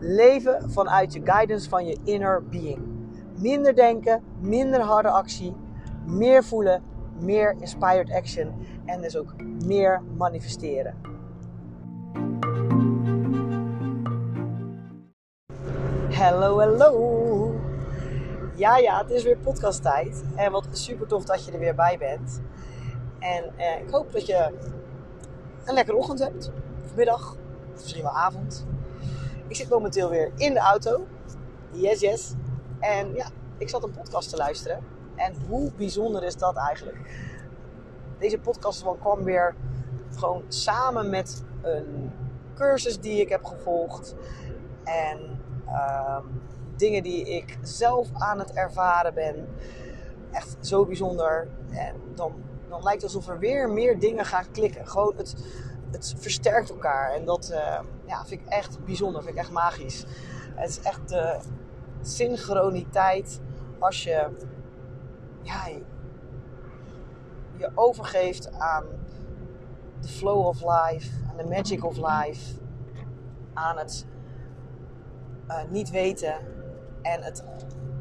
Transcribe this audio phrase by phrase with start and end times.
[0.00, 2.78] Leven vanuit je guidance van je inner being.
[3.36, 5.56] Minder denken, minder harde actie,
[6.06, 6.82] meer voelen,
[7.18, 9.34] meer inspired action en dus ook
[9.64, 10.94] meer manifesteren.
[16.10, 17.54] Hallo, hallo.
[18.56, 20.24] Ja, ja, het is weer podcasttijd.
[20.36, 22.40] En wat super tof dat je er weer bij bent.
[23.18, 24.52] En eh, ik hoop dat je
[25.64, 26.50] een lekkere ochtend hebt.
[26.84, 27.36] Of middag.
[27.72, 28.66] Of misschien wel avond.
[29.48, 31.06] Ik zit momenteel weer in de auto.
[31.70, 32.34] Yes, yes.
[32.80, 33.26] En ja,
[33.58, 34.84] ik zat een podcast te luisteren.
[35.14, 36.96] En hoe bijzonder is dat eigenlijk?
[38.18, 39.54] Deze podcast kwam weer
[40.16, 42.10] gewoon samen met een
[42.54, 44.14] cursus die ik heb gevolgd.
[44.84, 46.24] En ehm,
[46.76, 49.48] dingen die ik zelf aan het ervaren ben.
[50.30, 51.48] Echt zo bijzonder.
[51.70, 52.32] En dan,
[52.68, 54.86] dan lijkt het alsof er weer meer dingen gaan klikken.
[54.86, 55.34] Gewoon het,
[55.90, 57.12] het versterkt elkaar.
[57.12, 59.22] En dat uh, ja, vind ik echt bijzonder.
[59.22, 60.04] Vind ik echt magisch.
[60.54, 61.38] Het is echt de
[62.02, 63.40] synchroniteit
[63.78, 64.28] als je
[67.56, 68.84] je overgeeft aan
[70.00, 72.54] de flow of life, aan de magic of life,
[73.54, 74.06] aan het
[75.48, 76.34] uh, niet weten
[77.02, 77.44] en het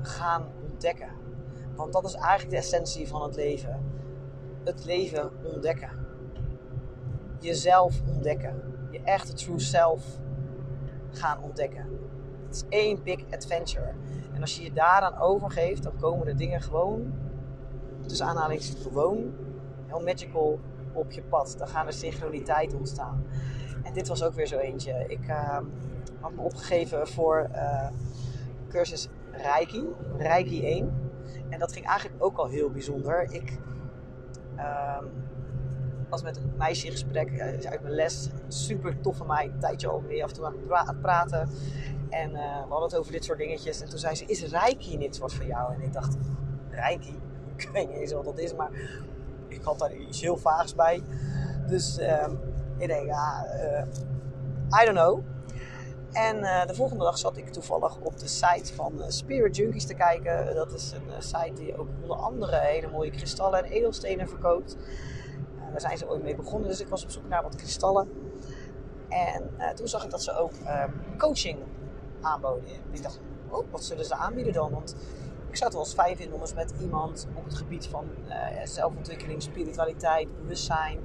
[0.02, 1.10] gaan ontdekken.
[1.76, 3.84] Want dat is eigenlijk de essentie van het leven.
[4.64, 6.07] Het leven ontdekken.
[7.40, 8.62] Jezelf ontdekken.
[8.92, 10.04] Je echte true self
[11.12, 11.86] gaan ontdekken.
[12.46, 13.94] Het is één big adventure.
[14.34, 17.14] En als je je daaraan overgeeft, dan komen de dingen gewoon
[18.06, 19.34] tussen aanhalingstekens gewoon,
[19.86, 20.60] heel magical
[20.94, 21.56] op je pad.
[21.58, 23.24] Dan gaan er synchroniteit ontstaan.
[23.84, 25.04] En dit was ook weer zo eentje.
[25.08, 25.60] Ik uh,
[26.20, 27.88] had me opgegeven voor uh,
[28.70, 29.88] cursus Reiki,
[30.18, 31.10] Reiki 1.
[31.50, 33.34] En dat ging eigenlijk ook al heel bijzonder.
[33.34, 33.58] Ik
[34.56, 34.98] uh,
[36.10, 38.30] was met een meisje in gesprek uit mijn les.
[38.48, 40.46] Super tof van mij, een tijdje al mee af en toe
[40.76, 41.50] aan het praten.
[42.10, 43.82] En we hadden het over dit soort dingetjes.
[43.82, 45.74] En toen zei ze, is Reiki niks wat voor jou?
[45.74, 46.16] En ik dacht,
[46.70, 47.20] Reiki?
[47.56, 48.70] ik weet niet eens wat dat is, maar
[49.48, 51.04] ik had daar iets heel vaags bij.
[51.68, 52.28] Dus uh,
[52.78, 55.20] ik denk, ja, uh, I don't know.
[56.12, 60.56] En de volgende dag zat ik toevallig op de site van Spirit Junkies te kijken.
[60.56, 64.78] Dat is een site die ook onder andere hele mooie kristallen en edelstenen verkoopt.
[65.78, 68.10] Daar zijn ze ooit mee begonnen, dus ik was op zoek naar wat kristallen.
[69.10, 71.60] En toen zag ik dat ze ook ehm, coaching
[72.22, 72.70] aanboden.
[72.92, 74.72] ik dacht, oh, wat zullen ze aanbieden dan?
[74.72, 74.96] Want
[75.50, 78.06] ik zou het wel eens fijn vinden om eens met iemand op het gebied van
[78.28, 81.00] uh, zelfontwikkeling, spiritualiteit, bewustzijn,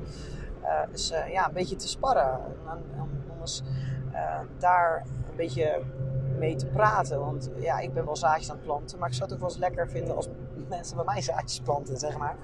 [0.91, 2.41] dus, ja, een beetje te sparren.
[2.97, 3.62] Om, om eens
[4.59, 5.82] daar een beetje
[6.38, 7.21] mee te praten.
[7.21, 9.50] Want ja, ik ben wel zaadjes aan het planten, maar ik zou het ook wel
[9.50, 10.28] eens lekker vinden als
[10.69, 12.37] mensen bij mij zaadjes planten, zeg maar.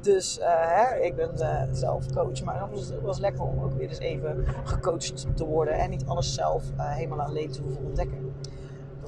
[0.00, 1.30] Dus hè, ik ben
[1.76, 5.74] zelf coach, maar was het eens lekker om ook weer eens even gecoacht te worden
[5.74, 8.34] en niet alles zelf helemaal alleen te hoeven ontdekken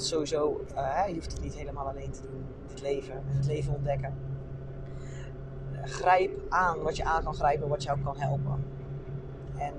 [0.02, 4.14] sowieso, uh, je hoeft het niet helemaal alleen te doen, dit leven, het leven ontdekken.
[5.82, 8.64] grijp aan wat je aan kan grijpen, wat jou kan helpen.
[9.56, 9.74] En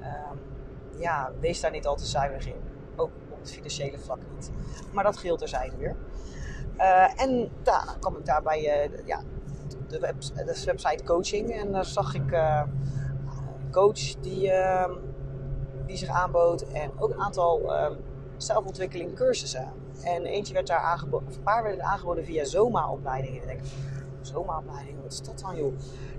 [0.00, 0.30] uh,
[0.98, 2.60] ja, wees daar niet al te zuinig in.
[2.96, 4.50] Ook op het financiële vlak niet.
[4.92, 5.96] Maar dat geldt terzijde weer.
[6.76, 9.22] Uh, en daar kwam ik daar bij uh, ja,
[9.90, 11.50] de, web, de, website coaching.
[11.50, 14.90] En daar zag ik een coach die, ehm,
[15.86, 16.62] die zich aanbood.
[16.62, 17.94] En ook een aantal ehm,
[18.36, 19.72] zelfontwikkeling cursussen.
[20.02, 23.42] En eentje werd daar aangeboden, of een paar werden aangeboden via Zoma-opleidingen.
[23.42, 23.70] En ik denk,
[24.20, 25.72] Zoma-opleidingen, wat is dat dan joh?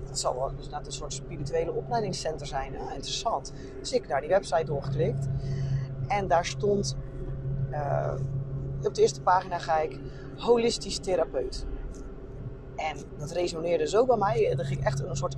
[0.06, 2.72] Dat zal wel dus een soort spirituele opleidingscenter zijn.
[2.72, 3.52] Ja, interessant.
[3.78, 5.28] Dus ik naar die website doorgeklikt.
[6.08, 6.96] En daar stond,
[7.70, 8.14] uh,
[8.84, 9.98] op de eerste pagina ga ik,
[10.36, 11.66] holistisch therapeut.
[12.90, 14.50] En dat resoneerde zo bij mij.
[14.50, 15.36] Er ging echt een soort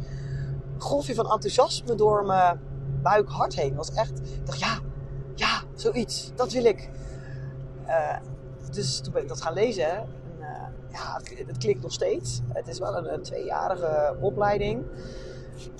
[0.79, 2.61] golfje van enthousiasme door mijn
[3.03, 3.75] buik hart heen.
[3.75, 4.79] Was echt, ik dacht ja,
[5.35, 6.91] ja, zoiets, dat wil ik.
[7.87, 8.17] Uh,
[8.73, 9.91] dus toen ben ik dat gaan lezen.
[9.91, 10.07] En,
[10.41, 10.47] uh,
[10.93, 12.41] ja, het, het, klikt nog steeds.
[12.49, 14.85] Het is wel een, tweejarige opleiding.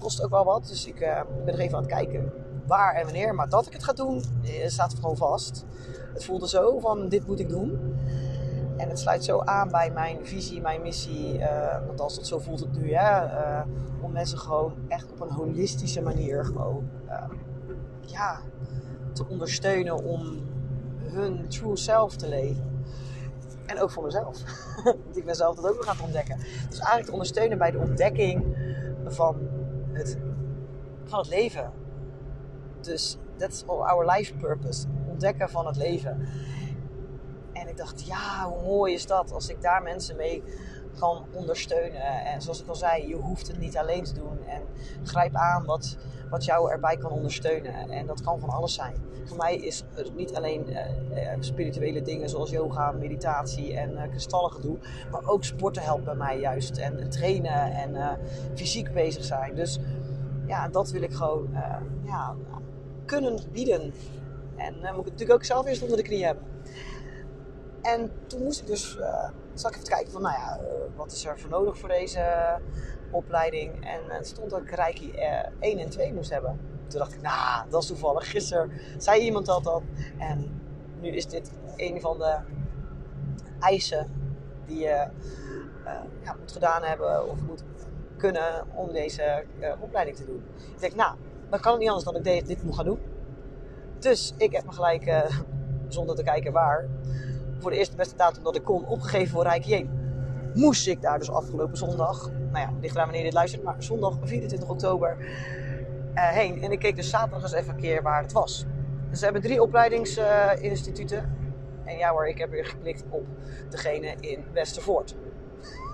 [0.01, 0.67] Kost ook wel wat.
[0.67, 2.33] Dus ik uh, ben er even aan het kijken
[2.67, 3.35] waar en wanneer.
[3.35, 4.23] Maar dat ik het ga doen,
[4.67, 5.65] staat gewoon vast.
[6.13, 7.97] Het voelde zo van, dit moet ik doen.
[8.77, 11.41] En het sluit zo aan bij mijn visie, mijn missie.
[11.87, 13.23] want als dat zo voelt het nu, hè.
[14.01, 16.89] om mensen gewoon echt op een holistische manier gewoon...
[18.01, 18.41] ja,
[19.13, 20.39] te ondersteunen om
[21.03, 22.73] hun true self te leven.
[23.67, 24.43] En ook voor mezelf.
[25.05, 26.37] Want ik ben zelf dat ook nog aan het ontdekken.
[26.69, 28.57] Dus eigenlijk te ondersteunen bij de ontdekking
[29.05, 29.37] van
[29.93, 30.19] het,
[31.05, 31.73] van het leven.
[32.81, 34.87] Dus that's our life purpose.
[35.09, 36.27] Ontdekken van het leven.
[37.65, 40.43] En ik dacht, ja, hoe mooi is dat als ik daar mensen mee
[40.99, 42.25] kan ondersteunen.
[42.25, 44.39] En zoals ik al zei, je hoeft het niet alleen te doen.
[44.47, 44.63] En
[45.03, 45.97] grijp aan wat,
[46.31, 47.91] wat jou erbij kan ondersteunen.
[47.91, 48.95] En dat kan van alles zijn.
[49.25, 54.53] Voor mij is het niet alleen uh, spirituele dingen zoals yoga, meditatie en uh, kristallen
[54.53, 54.77] gedoe.
[55.11, 56.77] Maar ook sporten helpt bij mij juist.
[56.77, 58.19] En, en trainen en
[58.55, 59.55] fysiek bezig zijn.
[59.55, 59.79] Dus
[60.47, 61.49] ja, dat wil ik gewoon
[62.05, 62.35] ja,
[63.05, 63.95] kunnen bieden.
[64.57, 66.45] En moet ik natuurlijk ook zelf eerst onder de knie hebben.
[67.85, 70.67] En toen moest ik dus, uh, ik even kijken van, nou ja, uh,
[70.97, 72.25] wat is er voor nodig voor deze
[73.11, 73.87] opleiding?
[73.87, 76.61] En het stond dat ik Reiki uh, 1 en 2 moest hebben.
[76.87, 78.31] Toen dacht ik, nou, dat is toevallig.
[78.31, 79.83] Gisteren zei iemand dat dan.
[80.19, 80.61] En
[81.01, 82.37] nu is dit een van de
[83.61, 84.11] eisen
[84.67, 85.07] die je
[86.41, 87.63] moet gedaan hebben of moet
[88.17, 89.45] kunnen om deze
[89.81, 90.43] opleiding te doen.
[90.75, 91.17] Ik denk, nou,
[91.51, 93.01] dan kan het niet anders dan ik dit moet gaan doen.
[93.99, 95.29] Dus ik heb me gelijk,
[95.89, 96.89] zonder te kijken waar,
[97.65, 99.91] voor de eerste beste datum dat ik kon opgegeven voor Rijk 1.
[100.55, 103.77] Moest ik daar dus afgelopen zondag, nou ja, ligt eraan wanneer je dit luistert, maar
[103.79, 106.63] zondag 24 oktober uh, heen.
[106.63, 108.67] En ik keek dus zaterdag eens even een keer waar het was.
[109.11, 111.37] Dus ze hebben drie opleidingsinstituten.
[111.85, 113.27] en ja hoor, ik heb weer geklikt op
[113.71, 115.15] degene in Westervoort.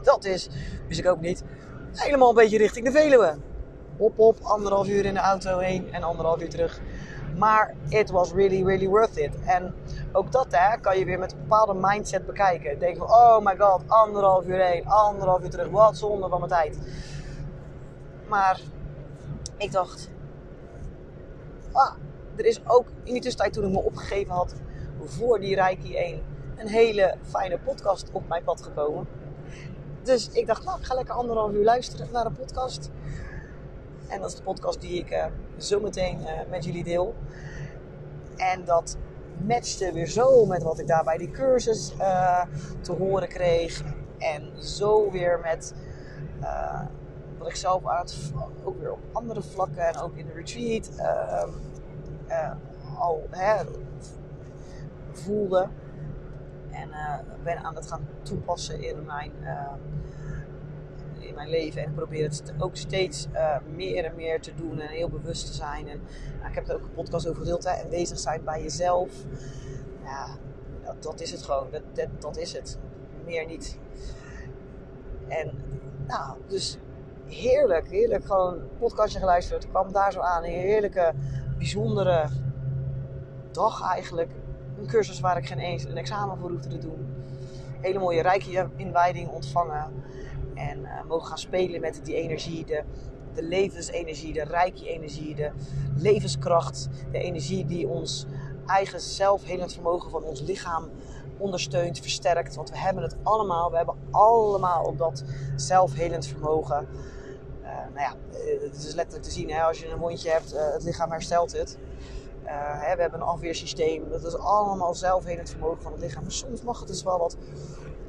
[0.03, 0.49] Dat is,
[0.89, 1.45] wist ik ook niet,
[1.93, 3.37] helemaal een beetje richting de Veluwe.
[3.97, 6.81] Op, op, anderhalf uur in de auto heen en anderhalf uur terug.
[7.37, 9.35] Maar it was really, really worth it.
[9.45, 9.75] En
[10.13, 12.79] ook dat hè, kan je weer met een bepaalde mindset bekijken.
[12.79, 15.69] Denk van, oh my god, anderhalf uur heen, anderhalf uur terug.
[15.69, 16.79] Wat zonde van mijn tijd.
[18.29, 18.61] Maar
[19.57, 20.11] ik dacht,
[21.73, 21.93] ah,
[22.37, 24.55] er is ook in die tussentijd toen ik me opgegeven had
[25.05, 26.23] voor die Reiki 1
[26.57, 29.07] een hele fijne podcast op mijn pad gekomen.
[30.03, 32.91] Dus ik dacht, nou, ik ga lekker anderhalf uur luisteren naar een podcast.
[34.11, 35.25] En dat is de podcast die ik uh,
[35.57, 37.15] zo meteen uh, met jullie deel.
[38.37, 38.97] En dat
[39.47, 42.45] matchte weer zo met wat ik daar bij die cursus uh,
[42.81, 43.83] te horen kreeg.
[44.19, 45.75] En zo weer met
[47.39, 48.33] wat ik zelf aan het,
[48.65, 50.91] ook weer op andere vlakken en ook in de retreat
[52.99, 53.65] al hè,
[55.13, 55.69] voelde.
[56.71, 56.91] En
[57.43, 59.33] ben aan het gaan toepassen in mijn
[61.23, 61.83] in mijn leven.
[61.83, 65.47] En ik probeer het ook steeds uh, meer en meer te doen en heel bewust
[65.47, 65.89] te zijn.
[65.89, 66.01] En
[66.39, 67.65] nou, ik heb er ook een podcast over gedeeld.
[67.65, 69.11] En bezig zijn bij jezelf.
[70.05, 70.27] Ja,
[70.85, 71.67] dat, dat is het gewoon.
[71.71, 72.79] Dat, dat, dat, is het.
[73.25, 73.79] Meer niet.
[75.29, 75.51] En
[76.07, 76.79] nou, dus
[77.27, 78.25] heerlijk, heerlijk.
[78.25, 79.69] Gewoon een podcastje geluisterd.
[79.69, 80.45] kwam daar zo aan.
[80.45, 81.13] Een heerlijke,
[81.59, 82.29] bijzondere
[83.51, 84.31] dag eigenlijk.
[84.79, 87.20] Een cursus waar ik geen eens een examen voor hoefde te doen.
[87.81, 89.93] Hele mooie rijke inwijding ontvangen.
[90.55, 92.83] En uh, mogen gaan spelen met die energie, de,
[93.35, 95.51] de levensenergie, de rijke energie, de
[95.97, 96.89] levenskracht.
[97.13, 98.27] De energie die ons
[98.67, 100.89] eigen zelfhelend vermogen van ons lichaam
[101.39, 102.55] ondersteunt, versterkt.
[102.55, 105.25] Want we hebben het allemaal, we hebben allemaal op dat
[105.57, 106.89] zelfhelend vermogen.
[107.63, 110.55] Uh, nou ja, eh, het is letterlijk te zien, hè, als je een wondje hebt,
[110.57, 111.79] het lichaam herstelt het.
[112.53, 116.23] Hè, we hebben een afweersysteem, dat is allemaal zelfhelend vermogen van het lichaam.
[116.23, 117.37] Maar soms mag het dus wel wat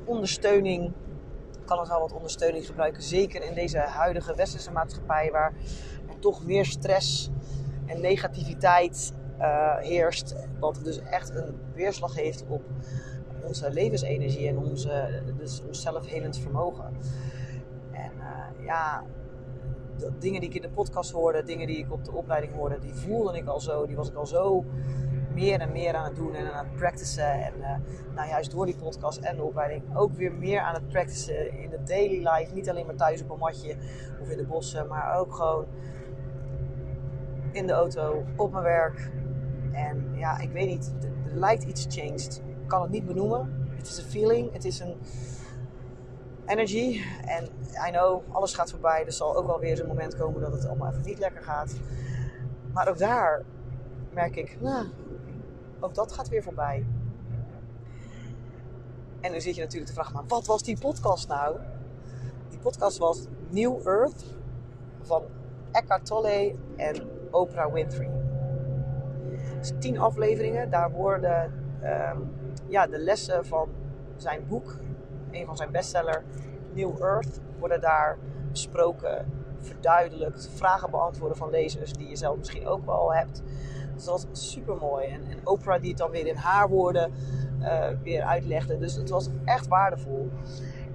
[0.06, 0.94] ondersteuning
[1.66, 3.04] kan het wel wat ondersteuning gebruiken.
[3.04, 5.54] Zeker in deze huidige westerse maatschappij waar
[6.20, 7.30] toch meer stress
[7.86, 10.36] en negativiteit uh, heerst.
[10.60, 12.62] Wat dus echt een weerslag heeft op
[13.44, 16.98] onze levensenergie en onze, dus ons zelfhelend vermogen.
[17.92, 19.04] En uh, ja,
[20.20, 22.94] dingen die ik in de podcast hoorde, dingen die ik op de opleiding hoorde, die
[22.94, 23.86] voelde ik al zo.
[23.86, 24.66] Die was ik al zo
[25.34, 27.44] meer en meer aan het doen en aan het practicen.
[27.44, 27.76] En uh,
[28.16, 31.70] nou, juist door die podcast en de opleiding ook weer meer aan het practicen in
[31.70, 32.54] de daily life.
[32.54, 33.76] Niet alleen maar thuis op een matje
[34.22, 35.66] of in de bossen, maar ook gewoon
[37.52, 39.12] in de auto, op mijn werk.
[39.72, 42.42] En ja, ik weet niet, er lijkt iets changed.
[42.62, 43.70] Ik kan het niet benoemen.
[43.78, 44.96] Het is een feeling, het is een
[46.52, 47.02] energy.
[47.26, 47.44] En
[47.88, 49.06] I know, alles gaat voorbij.
[49.06, 51.74] Er zal ook wel weer zo'n moment komen dat het allemaal even niet lekker gaat.
[52.74, 53.44] Maar ook daar
[54.14, 54.88] merk ik, nou,
[55.80, 56.86] ook dat gaat weer voorbij.
[59.22, 61.58] En dan zit je natuurlijk te vragen, maar wat was die podcast nou?
[62.50, 64.26] Die podcast was New Earth
[65.02, 65.24] van
[65.72, 68.10] Eckhart Tolle en Oprah Winfrey.
[69.60, 72.18] Dus tien afleveringen, daar worden ehm,
[72.68, 73.70] ja, de lessen van
[74.16, 74.76] zijn boek,
[75.32, 76.24] een van zijn bestseller,
[76.74, 78.18] New Earth, worden daar
[78.52, 79.26] besproken,
[79.60, 83.42] verduidelijkt, vragen beantwoorden van lezers die je zelf misschien ook wel hebt
[83.96, 85.06] Dus dat was super mooi.
[85.06, 87.12] En, en Oprah die het dan weer in haar woorden
[87.62, 88.78] uh, weer uitlegde.
[88.78, 90.30] Dus het was echt waardevol.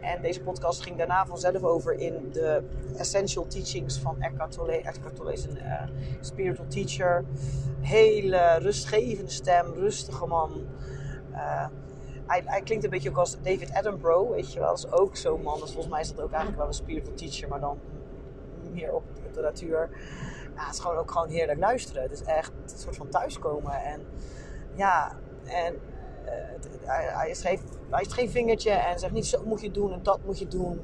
[0.01, 2.63] En deze podcast ging daarna vanzelf over in de
[2.97, 4.83] essential teachings van Eckhart Tolle.
[4.83, 5.83] Eckhart Tolle is een uh,
[6.21, 7.25] spiritual teacher.
[7.81, 10.67] Hele rustgevende stem, rustige man.
[11.33, 11.67] Uh,
[12.27, 14.69] hij, hij, klinkt een beetje ook als David Attenborough, weet je wel.
[14.69, 15.59] Dat is ook zo'n man.
[15.59, 17.79] Volgens mij is dat ook eigenlijk wel een spiritual teacher, maar dan
[18.73, 19.03] meer op
[19.33, 19.89] de natuur.
[20.55, 22.03] Ja, het is gewoon ook gewoon heerlijk luisteren.
[22.03, 23.73] Het is echt een soort van thuiskomen.
[23.73, 24.07] En
[24.75, 25.75] ja, en
[26.25, 26.31] uh,
[26.85, 30.19] hij, hij, geen, hij geen vingertje en zegt niet zo moet je doen en dat
[30.25, 30.81] moet je doen.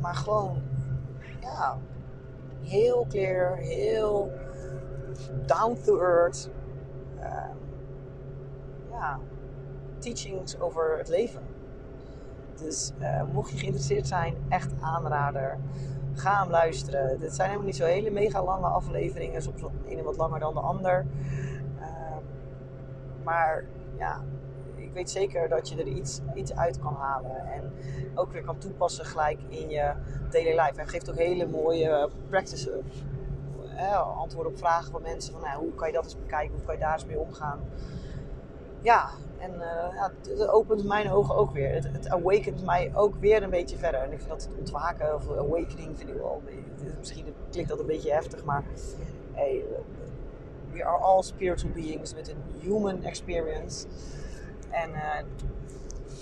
[0.00, 0.62] Maar gewoon,
[1.40, 1.78] ja,
[2.62, 4.32] heel clear, heel
[5.46, 6.50] down to earth.
[7.20, 7.50] Uh,
[8.90, 9.18] ja,
[9.98, 11.42] teachings over het leven.
[12.60, 15.58] Dus uh, mocht je geïnteresseerd zijn, echt aanrader.
[16.14, 17.20] Ga hem luisteren.
[17.20, 19.42] Dit zijn helemaal niet zo hele mega lange afleveringen.
[19.42, 21.06] Soms de ene wat langer dan de ander.
[21.80, 21.86] Uh,
[23.24, 23.64] maar
[23.98, 24.20] ja,
[24.74, 27.46] ik weet zeker dat je er iets, iets uit kan halen.
[27.52, 27.72] En
[28.14, 29.92] ook weer kan toepassen gelijk in je
[30.30, 30.80] daily life.
[30.80, 32.84] En geeft ook hele mooie practices.
[33.76, 35.32] Eh, antwoorden op vragen van mensen.
[35.32, 36.54] Van, nou, hoe kan je dat eens bekijken?
[36.54, 37.60] Hoe kan je daar eens mee omgaan?
[38.82, 41.74] Ja, en uh, ja, het opent mijn ogen ook weer.
[41.74, 44.00] Het, het awakent mij ook weer een beetje verder.
[44.00, 46.42] En ik vind dat het ontwaken of awakening vind ik wel.
[46.98, 48.64] Misschien klinkt dat een beetje heftig, maar
[49.32, 49.64] hey,
[50.72, 53.86] we are all spiritual beings met een human experience.
[54.70, 54.90] En,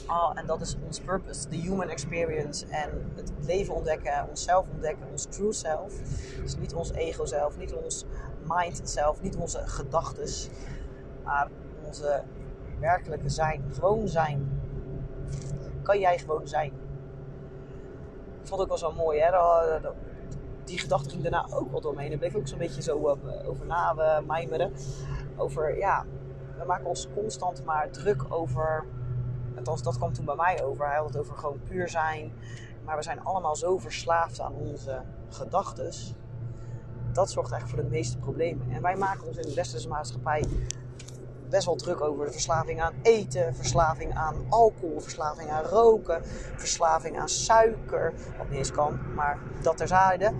[0.09, 2.67] oh, en dat is ons purpose, de human experience.
[2.67, 5.95] En het leven ontdekken, onszelf ontdekken, ons true self.
[6.43, 8.05] Dus niet ons ego zelf, niet ons
[8.49, 10.49] mind zelf, niet onze gedachtes,
[11.25, 11.49] maar
[11.87, 12.23] onze
[12.78, 13.64] werkelijke zijn.
[13.73, 14.61] Gewoon zijn.
[15.83, 16.73] Kan jij gewoon zijn.
[18.40, 19.30] Ik vond ook wel zo mooi, hè?
[20.64, 22.11] Die gedachte ging daarna ook wel door me heen.
[22.11, 24.73] Daar bleef ik ook zo'n beetje zo uh, over na uh, mijmeren.
[25.37, 26.04] Over, ja,
[26.59, 28.85] we maken ons constant maar druk over.
[29.56, 30.87] Althans, dat kwam toen bij mij over.
[30.87, 32.33] Hij had het over gewoon puur zijn.
[32.85, 35.92] Maar we zijn allemaal zo verslaafd aan onze gedachten.
[37.12, 38.71] Dat zorgt eigenlijk voor de meeste problemen.
[38.71, 40.45] En wij maken ons in de westerse maatschappij
[41.49, 46.21] best wel druk over de verslaving aan eten, verslaving aan alcohol, verslaving aan roken,
[46.57, 50.33] verslaving aan suiker, wat niet eens kan, maar dat terzijde.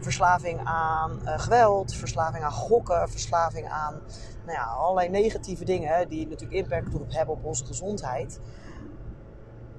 [0.00, 4.00] Verslaving aan uh, geweld, verslaving aan gokken, verslaving aan
[4.44, 8.40] nou ja, allerlei negatieve dingen die natuurlijk impact op hebben op onze gezondheid.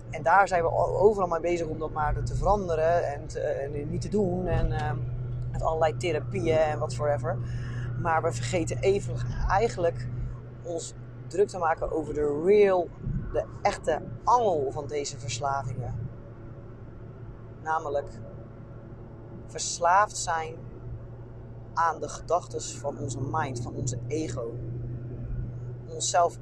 [0.10, 3.90] En daar zijn we overal mee bezig om dat maar te veranderen en, te, en
[3.90, 4.48] niet te doen.
[4.48, 4.92] En uh,
[5.52, 7.38] met allerlei therapieën en wat forever.
[8.02, 9.16] Maar we vergeten even
[9.50, 10.08] eigenlijk
[10.66, 10.94] ons
[11.28, 12.90] druk te maken over de real,
[13.32, 16.10] de echte angel van deze verslavingen.
[17.64, 18.10] Namelijk
[19.48, 20.56] verslaafd zijn
[21.74, 24.54] aan de gedachten van onze mind, van onze ego.
[25.88, 26.38] Onszelf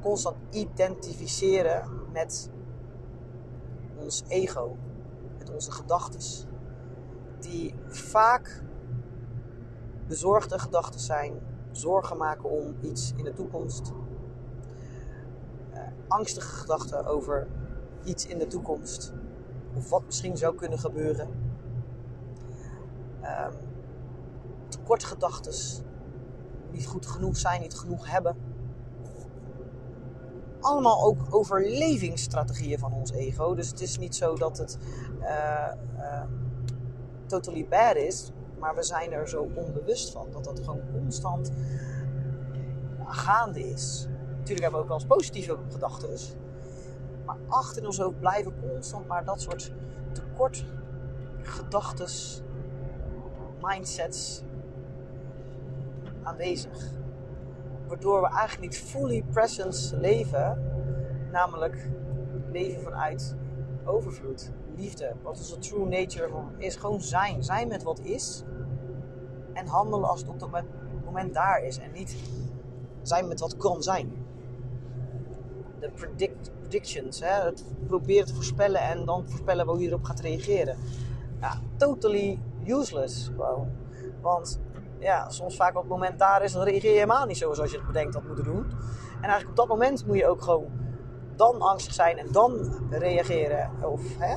[0.00, 2.50] constant identificeren met
[3.96, 4.76] ons ego,
[5.38, 6.48] met onze gedachten.
[7.40, 8.62] Die vaak
[10.06, 11.40] bezorgde gedachten zijn,
[11.72, 13.92] zorgen maken om iets in de toekomst,
[15.74, 17.48] uh, angstige gedachten over
[18.04, 19.12] iets in de toekomst,
[19.76, 21.28] of wat misschien zou kunnen gebeuren.
[23.22, 23.52] Um,
[24.68, 25.54] tekortgedachten,
[26.70, 28.36] niet goed genoeg zijn, niet genoeg hebben.
[30.60, 33.54] Allemaal ook overlevingsstrategieën van ons ego.
[33.54, 34.78] Dus het is niet zo dat het
[35.20, 36.22] uh, uh,
[37.26, 38.30] totally bad is.
[38.62, 41.52] Maar we zijn er zo onbewust van dat dat gewoon constant
[43.06, 44.06] gaande is.
[44.36, 46.08] Natuurlijk hebben we ook wel eens positieve gedachten.
[47.26, 49.72] Maar achter ons hoofd blijven constant maar dat soort
[50.12, 50.64] tekort
[51.42, 52.08] gedachten,
[53.60, 54.42] mindsets
[56.22, 56.90] aanwezig.
[57.86, 60.70] Waardoor we eigenlijk niet fully presence leven.
[61.32, 61.88] Namelijk
[62.50, 63.34] leven vanuit
[63.84, 65.12] overvloed, liefde.
[65.22, 66.76] Wat onze true nature is.
[66.76, 67.44] Gewoon zijn.
[67.44, 68.44] Zijn met wat is
[69.52, 70.50] en handelen als het op dat
[71.04, 71.78] moment daar is.
[71.78, 72.16] En niet
[73.02, 74.12] zijn met wat kan zijn.
[75.80, 77.44] De predict, predictions, hè?
[77.44, 80.76] het proberen te voorspellen en dan voorspellen hoe je erop gaat reageren.
[81.40, 83.68] Ja, totally useless gewoon.
[84.20, 84.60] Want
[84.98, 87.70] ja, soms vaak op het moment daar is, dan reageer je helemaal niet zo zoals
[87.70, 88.66] je het bedenkt dat moeten doen.
[89.16, 90.70] En eigenlijk op dat moment moet je ook gewoon
[91.36, 93.70] dan angstig zijn en dan reageren.
[93.82, 94.36] Of, hè?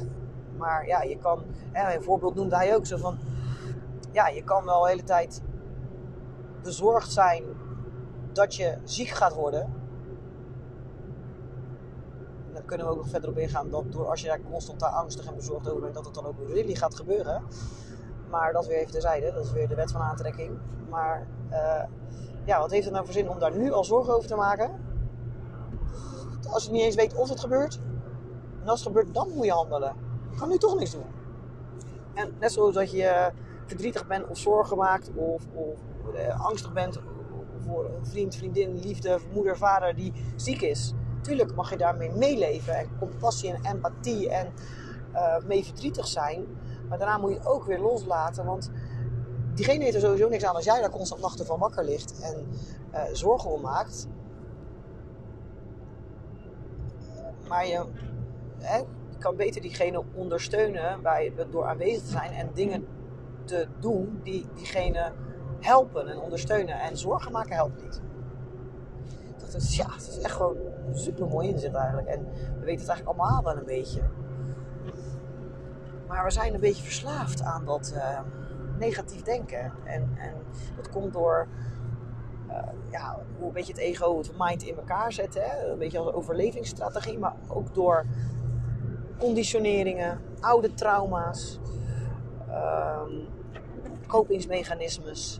[0.57, 3.17] Maar ja, je kan, hè, een voorbeeld noemde hij ook zo van,
[4.11, 5.41] ja, je kan wel de hele tijd
[6.61, 7.43] bezorgd zijn
[8.33, 9.61] dat je ziek gaat worden.
[12.47, 14.79] En dan kunnen we ook nog verder op ingaan dat door als je daar constant
[14.79, 17.43] daar angstig en bezorgd over bent, dat het dan ook really gaat gebeuren.
[18.29, 19.31] Maar dat weer even terzijde.
[19.31, 20.57] Dat is weer de wet van aantrekking.
[20.89, 21.83] Maar uh,
[22.45, 24.84] ja, wat heeft het nou voor zin om daar nu al zorgen over te maken?
[26.49, 27.79] Als je niet eens weet of het gebeurt.
[28.61, 29.95] En als het gebeurt, dan moet je handelen.
[30.31, 31.05] Je kan nu toch niks doen.
[32.13, 33.31] En net zoals dat je
[33.65, 35.79] verdrietig bent of zorgen maakt of, of
[36.13, 36.99] uh, angstig bent
[37.65, 40.93] voor een vriend, vriendin, liefde, moeder, vader die ziek is.
[41.21, 44.53] Tuurlijk mag je daarmee meeleven en compassie en empathie en
[45.13, 46.45] uh, mee verdrietig zijn.
[46.89, 48.71] Maar daarna moet je ook weer loslaten, want
[49.53, 52.47] diegene heeft er sowieso niks aan als jij daar constant nachten van wakker ligt en
[53.13, 54.07] zorgen om maakt.
[57.47, 57.85] Maar je,
[58.57, 58.81] hè,
[59.17, 62.87] kan beter diegene ondersteunen bij, door aanwezig te zijn en dingen
[63.43, 65.11] te doen die diegene
[65.59, 66.79] helpen en ondersteunen.
[66.79, 68.01] En zorgen maken helpt niet.
[69.37, 70.57] Dat is, ja, het is echt gewoon
[70.91, 72.07] super mooi inzicht eigenlijk.
[72.07, 72.23] En
[72.59, 74.01] we weten het eigenlijk allemaal wel een beetje.
[76.07, 78.19] Maar we zijn een beetje verslaafd aan dat uh,
[78.79, 79.73] negatief denken.
[79.83, 80.33] En, en
[80.75, 81.47] dat komt door
[82.89, 85.41] ja, hoe een beetje het ego, het mind in elkaar zetten.
[85.43, 85.71] Hè?
[85.71, 87.19] Een beetje als overlevingsstrategie.
[87.19, 88.05] Maar ook door
[89.17, 91.59] conditioneringen, oude trauma's,
[92.49, 93.27] um,
[94.07, 95.39] kopingsmechanismes,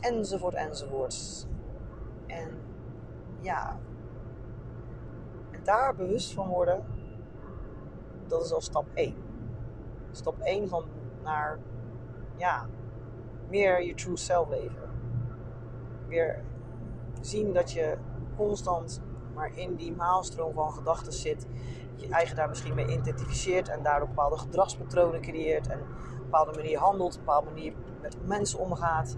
[0.00, 1.46] enzovoort, enzovoort.
[2.26, 2.48] En
[3.40, 3.78] ja,
[5.62, 6.84] daar bewust van worden,
[8.26, 9.14] dat is al stap 1.
[10.10, 10.84] Stap 1 van
[11.22, 11.58] naar,
[12.36, 12.66] ja,
[13.48, 14.83] meer je true self leven.
[17.20, 17.96] Zien dat je
[18.36, 19.00] constant
[19.34, 21.46] maar in die maalstroom van gedachten zit.
[21.96, 25.68] Je eigen daar misschien mee identificeert en daardoor bepaalde gedragspatronen creëert.
[25.68, 29.16] En op een bepaalde manier handelt, op een bepaalde manier met mensen omgaat.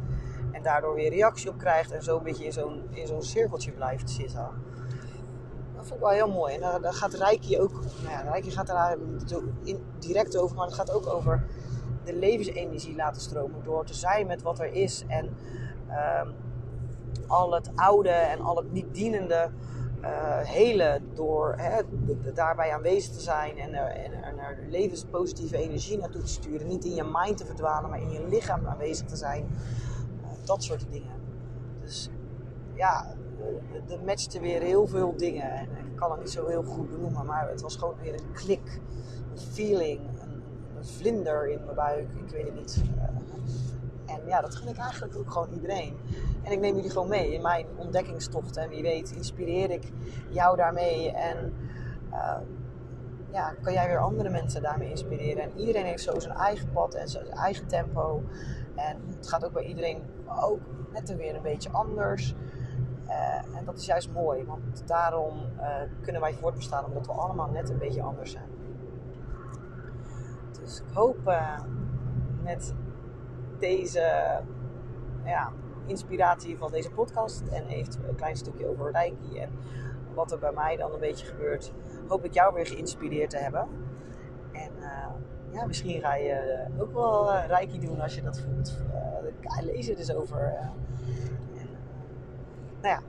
[0.53, 3.73] En daardoor weer reactie op krijgt en zo een beetje in zo'n, in zo'n cirkeltje
[3.73, 4.49] blijft zitten.
[5.75, 6.55] Dat vind ik wel heel mooi.
[6.55, 7.73] En daar, gaat Reiki ook,
[8.05, 8.97] nou ja, gaat daar
[9.99, 11.45] direct over, maar het gaat ook over
[12.05, 15.05] de levensenergie laten stromen door te zijn met wat er is.
[15.09, 15.25] En
[16.25, 16.35] um,
[17.27, 19.51] al het oude en al het niet dienende
[20.01, 20.09] uh,
[20.39, 21.83] helen door hè,
[22.35, 26.67] daarbij aanwezig te zijn en er, en, en levenspositieve energie naartoe te sturen.
[26.67, 29.47] Niet in je mind te verdwalen, maar in je lichaam aanwezig te zijn
[30.45, 31.15] dat soort dingen.
[31.81, 32.11] Dus
[32.75, 33.15] ja,
[33.89, 35.51] er matchte weer heel veel dingen.
[35.51, 38.33] En ik kan het niet zo heel goed benoemen, maar het was gewoon weer een
[38.33, 38.81] klik,
[39.33, 42.09] een feeling, een, vlinder in mijn buik.
[42.25, 42.83] Ik weet het niet.
[42.99, 43.16] Eh,
[44.07, 45.97] en ja, dat gun ik eigenlijk ook gewoon iedereen.
[46.43, 48.57] En ik neem jullie gewoon mee in mijn ontdekkingstocht.
[48.57, 49.93] En wie weet, inspireer ik
[50.29, 51.13] jou daarmee.
[51.13, 51.53] En
[52.13, 52.37] uh,
[53.33, 55.43] ja, kan jij weer andere mensen daarmee inspireren.
[55.43, 58.23] En iedereen heeft zo zijn eigen pad en zijn eigen tempo.
[58.75, 60.03] En het gaat ook bij iedereen
[60.41, 60.61] ook
[60.93, 62.35] net weer een beetje anders.
[63.07, 65.67] Uh, en dat is juist mooi, want daarom uh,
[66.01, 68.49] kunnen wij voortbestaan, omdat we allemaal net een beetje anders zijn.
[70.61, 71.59] Dus ik hoop uh,
[72.43, 72.75] met
[73.61, 74.41] deze
[75.25, 75.53] ja,
[75.87, 79.51] inspiratie van deze podcast en eventueel een klein stukje over Reiki en
[80.15, 81.73] wat er bij mij dan een beetje gebeurt,
[82.09, 83.69] hoop ik jou weer geïnspireerd te hebben.
[84.53, 84.71] En
[85.57, 88.79] ja, misschien ga je eh, ook wel uh, reiki doen als je dat voelt.
[89.43, 90.55] Uh, lees er dus over.
[92.81, 93.01] Nou ja,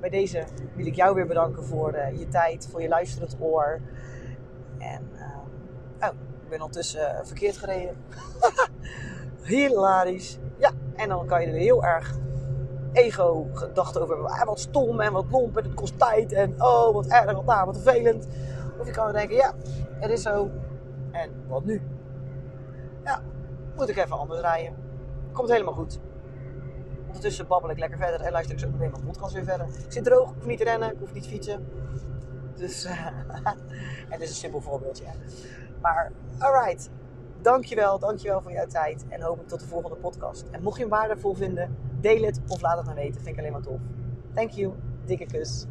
[0.00, 3.80] bij deze wil ik jou weer bedanken voor je tijd, voor je luisterend oor.
[4.78, 5.10] En,
[6.00, 6.08] oh,
[6.50, 7.96] ben ondertussen verkeerd gereden.
[9.42, 10.38] Hilarisch.
[10.58, 12.18] Ja, en dan kan je er heel erg
[12.92, 14.32] ego gedachten over hebben.
[14.32, 17.44] Ah, wat stom en wat lomp en het kost tijd en oh, wat erg, wat
[17.44, 18.26] nou, wat vervelend.
[18.78, 19.54] Of je kan denken, ja,
[19.98, 20.50] het is zo.
[21.10, 21.82] En wat nu?
[23.04, 23.22] Ja,
[23.76, 24.74] moet ik even anders rijden.
[25.32, 25.98] Komt helemaal goed.
[27.06, 29.66] Ondertussen babbel ik lekker verder en luister ik zo meteen mijn podcast weer verder.
[29.66, 31.66] Ik zit droog, ik hoef niet rennen, ik hoef niet fietsen.
[32.56, 33.06] Dus, uh,
[34.12, 35.04] het is een simpel voorbeeldje.
[35.80, 36.90] Maar, alright.
[37.42, 39.04] Dankjewel, dankjewel voor jouw tijd.
[39.08, 40.44] En hopelijk tot de volgende podcast.
[40.50, 43.22] En mocht je hem waardevol vinden, deel het of laat het me weten.
[43.22, 43.80] Vind ik alleen maar tof.
[44.34, 44.74] Thank you.
[45.04, 45.66] Dikke kus.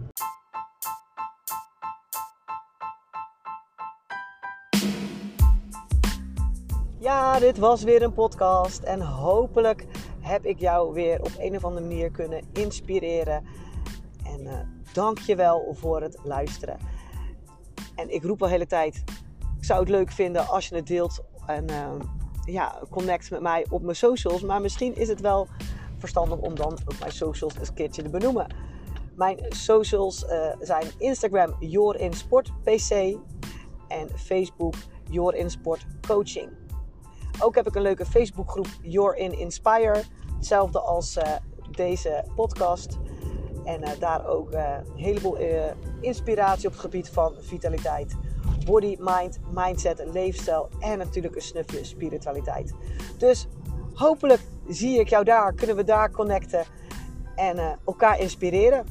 [7.00, 8.84] Ja, dit was weer een podcast.
[8.84, 9.86] En hopelijk
[10.20, 13.44] heb ik jou weer op een of andere manier kunnen inspireren.
[14.26, 14.54] En uh,
[14.94, 16.78] dank je wel voor het luisteren.
[17.96, 19.04] En ik roep al hele tijd,
[19.58, 21.24] ik zou het leuk vinden als je het deelt.
[21.46, 21.90] En uh,
[22.46, 24.42] ja, connect met mij op mijn socials.
[24.42, 25.48] Maar misschien is het wel
[25.98, 28.48] verstandig om dan ook mijn socials een keertje te benoemen.
[29.16, 33.18] Mijn socials uh, zijn Instagram YourInSportPC
[33.88, 34.74] en Facebook
[35.10, 36.02] YourInSportCoaching.
[36.08, 36.50] Coaching.
[37.42, 40.04] Ook heb ik een leuke Facebookgroep You're in Inspire.
[40.36, 41.24] Hetzelfde als uh,
[41.72, 42.98] deze podcast.
[43.64, 45.38] En daar ook een heleboel
[46.02, 48.16] inspiratie op het gebied van vitaliteit.
[48.66, 52.74] Body, mind, mindset, leefstijl en natuurlijk een snufje spiritualiteit.
[53.18, 53.48] Dus
[53.94, 56.66] hopelijk zie ik jou daar, kunnen we daar connecten
[57.36, 58.86] en elkaar inspireren.